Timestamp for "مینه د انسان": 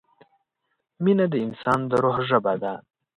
1.03-1.79